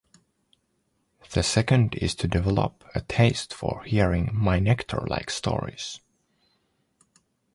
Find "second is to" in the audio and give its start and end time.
1.43-2.27